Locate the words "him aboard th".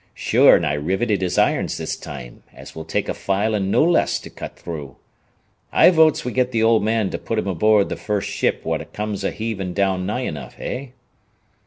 7.37-7.99